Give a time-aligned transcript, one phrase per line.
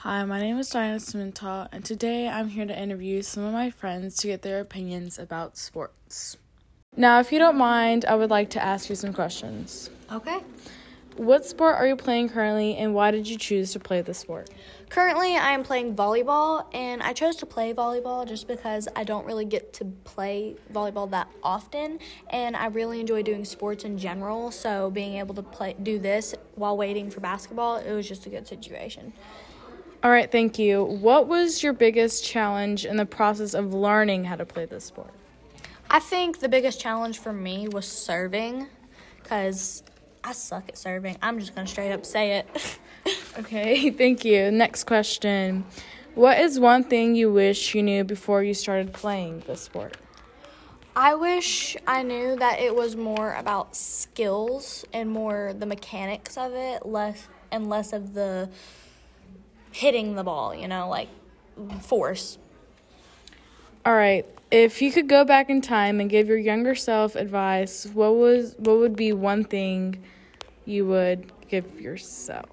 [0.00, 3.70] Hi, my name is Diana Simental, and today I'm here to interview some of my
[3.70, 6.36] friends to get their opinions about sports.
[6.94, 9.88] Now, if you don't mind, I would like to ask you some questions.
[10.12, 10.40] Okay.
[11.16, 14.50] What sport are you playing currently, and why did you choose to play the sport?
[14.90, 19.24] Currently, I am playing volleyball, and I chose to play volleyball just because I don't
[19.24, 24.50] really get to play volleyball that often, and I really enjoy doing sports in general.
[24.50, 28.28] So, being able to play do this while waiting for basketball, it was just a
[28.28, 29.14] good situation.
[30.06, 30.84] All right, thank you.
[30.84, 35.10] What was your biggest challenge in the process of learning how to play this sport?
[35.90, 38.68] I think the biggest challenge for me was serving,
[39.20, 39.82] because
[40.22, 41.16] I suck at serving.
[41.22, 42.78] I'm just gonna straight up say it.
[43.36, 44.52] Okay, thank you.
[44.52, 45.64] Next question.
[46.14, 49.96] What is one thing you wish you knew before you started playing this sport?
[50.94, 56.52] I wish I knew that it was more about skills and more the mechanics of
[56.54, 58.50] it, less and less of the
[59.76, 61.08] hitting the ball, you know, like
[61.82, 62.38] force.
[63.84, 64.24] All right.
[64.50, 68.54] If you could go back in time and give your younger self advice, what was
[68.58, 70.02] what would be one thing
[70.64, 72.46] you would give yourself?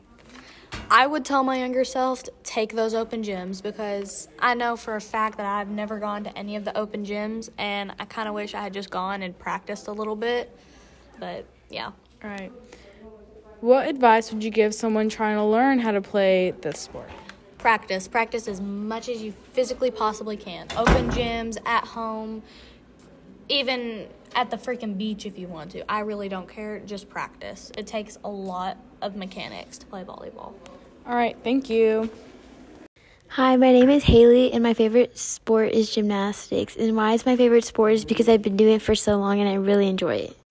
[0.89, 4.95] I would tell my younger self to take those open gyms because I know for
[4.95, 8.28] a fact that I've never gone to any of the open gyms and I kind
[8.28, 10.55] of wish I had just gone and practiced a little bit.
[11.20, 11.92] But yeah.
[12.23, 12.52] All right.
[13.64, 17.09] What advice would you give someone trying to learn how to play this sport?
[17.59, 18.09] Practice.
[18.09, 20.67] Practice as much as you physically possibly can.
[20.75, 22.44] Open gyms, at home,
[23.47, 25.89] even at the freaking beach if you want to.
[25.89, 26.80] I really don't care.
[26.80, 27.72] Just practice.
[27.78, 30.52] It takes a lot of mechanics to play volleyball.
[31.08, 32.09] All right, thank you.
[33.30, 36.75] Hi, my name is Haley, and my favorite sport is gymnastics.
[36.75, 39.39] And why is my favorite sport is because I've been doing it for so long
[39.39, 40.42] and I really enjoy it.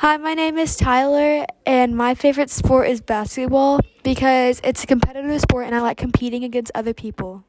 [0.00, 5.38] Hi, my name is Tyler, and my favorite sport is basketball because it's a competitive
[5.42, 7.44] sport and I like competing against other people.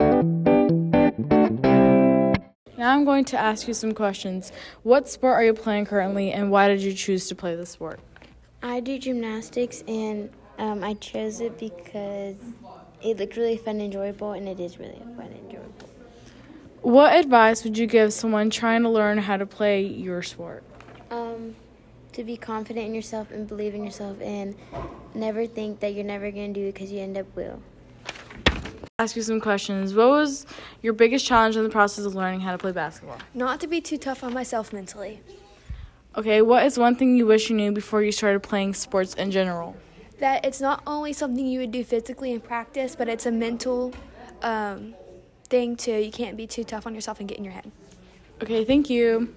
[0.00, 0.50] Now
[2.76, 4.50] I'm going to ask you some questions.
[4.82, 8.00] What sport are you playing currently, and why did you choose to play this sport?
[8.60, 12.34] I do gymnastics, and um, I chose it because
[13.04, 15.88] it looked really fun and enjoyable, and it is really fun and enjoyable.
[16.82, 20.64] What advice would you give someone trying to learn how to play your sport?
[21.12, 21.54] Um,
[22.14, 24.56] to be confident in yourself and believe in yourself, and
[25.14, 27.60] never think that you're never going to do it because you end up will.
[28.98, 29.92] Ask you some questions.
[29.92, 30.46] What was
[30.80, 33.18] your biggest challenge in the process of learning how to play basketball?
[33.34, 35.20] Not to be too tough on myself mentally.
[36.16, 39.32] Okay, what is one thing you wish you knew before you started playing sports in
[39.32, 39.76] general?
[40.20, 43.92] That it's not only something you would do physically in practice, but it's a mental
[44.42, 44.94] um,
[45.48, 45.96] thing too.
[45.96, 47.72] You can't be too tough on yourself and get in your head.
[48.42, 49.34] Okay, thank you.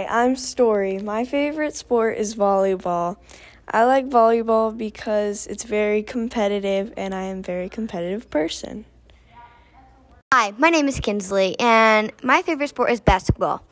[0.00, 0.96] Hi, I'm Story.
[0.96, 3.18] My favorite sport is volleyball.
[3.68, 8.86] I like volleyball because it's very competitive and I am a very competitive person.
[10.32, 13.62] Hi, my name is Kinsley, and my favorite sport is basketball.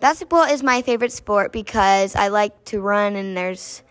[0.00, 3.82] Basketball is my favorite sport because I like to run, and there's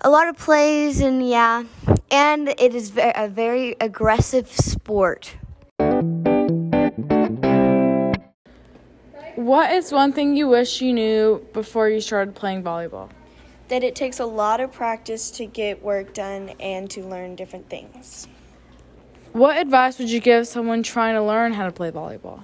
[0.00, 1.64] a lot of plays, and yeah,
[2.10, 5.36] and it is a very aggressive sport.
[9.48, 13.08] What is one thing you wish you knew before you started playing volleyball?
[13.68, 17.70] That it takes a lot of practice to get work done and to learn different
[17.70, 18.28] things.
[19.32, 22.42] What advice would you give someone trying to learn how to play volleyball?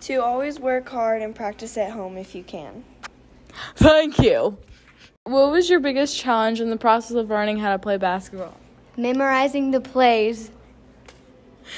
[0.00, 2.82] To always work hard and practice at home if you can.
[3.76, 4.58] Thank you.
[5.22, 8.56] What was your biggest challenge in the process of learning how to play basketball?
[8.96, 10.50] Memorizing the plays.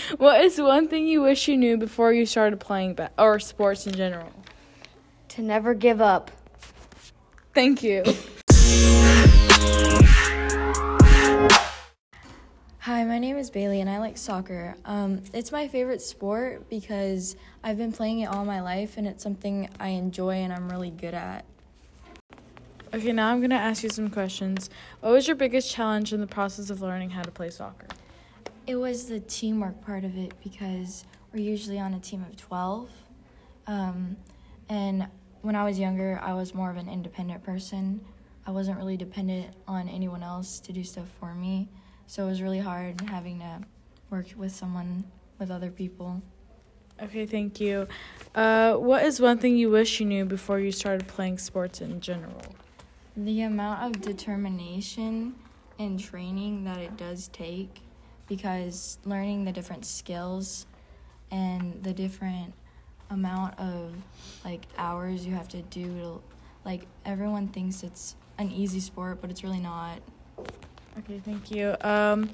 [0.18, 3.86] What is one thing you wish you knew before you started playing ba- or sports
[3.86, 4.30] in general?
[5.28, 6.30] To never give up.
[7.54, 8.02] Thank you.
[12.80, 14.76] Hi, my name is Bailey and I like soccer.
[14.84, 19.22] Um, it's my favorite sport because I've been playing it all my life and it's
[19.22, 21.46] something I enjoy and I'm really good at.
[22.92, 24.68] Okay, now I'm going to ask you some questions.
[25.00, 27.86] What was your biggest challenge in the process of learning how to play soccer?
[28.66, 32.88] It was the teamwork part of it because we're usually on a team of 12.
[33.66, 34.16] Um,
[34.70, 35.06] and
[35.42, 38.00] when I was younger, I was more of an independent person.
[38.46, 41.68] I wasn't really dependent on anyone else to do stuff for me.
[42.06, 43.60] So it was really hard having to
[44.08, 45.04] work with someone,
[45.38, 46.22] with other people.
[47.02, 47.86] Okay, thank you.
[48.34, 52.00] Uh, what is one thing you wish you knew before you started playing sports in
[52.00, 52.42] general?
[53.14, 55.34] The amount of determination
[55.78, 57.80] and training that it does take
[58.26, 60.66] because learning the different skills
[61.30, 62.54] and the different
[63.10, 63.94] amount of
[64.44, 66.22] like hours you have to do to
[66.64, 70.00] like everyone thinks it's an easy sport, but it's really not.
[70.98, 71.76] Okay, thank you.
[71.80, 72.30] Um,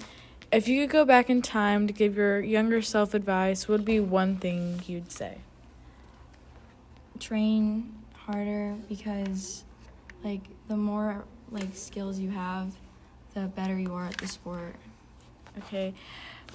[0.52, 3.84] if you could go back in time to give your younger self advice, what would
[3.84, 5.38] be one thing you'd say?
[7.18, 9.64] Train harder because
[10.24, 12.72] like the more like skills you have,
[13.34, 14.74] the better you are at the sport.
[15.58, 15.94] Okay.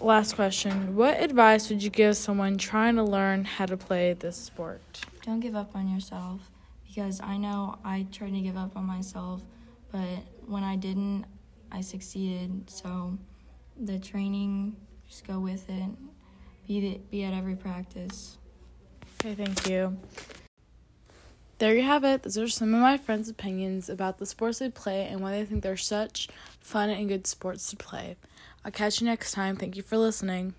[0.01, 0.95] Last question.
[0.95, 5.01] What advice would you give someone trying to learn how to play this sport?
[5.25, 6.51] Don't give up on yourself
[6.85, 9.41] because I know I tried to give up on myself,
[9.91, 11.25] but when I didn't,
[11.71, 12.69] I succeeded.
[12.69, 13.17] So
[13.79, 14.75] the training,
[15.07, 15.89] just go with it.
[16.67, 18.37] Be the, be at every practice.
[19.21, 19.97] Okay, thank you.
[21.57, 22.23] There you have it.
[22.23, 25.45] Those are some of my friends' opinions about the sports they play and why they
[25.45, 26.27] think they're such
[26.59, 28.17] fun and good sports to play.
[28.65, 29.55] I'll catch you next time.
[29.55, 30.55] Thank you for listening.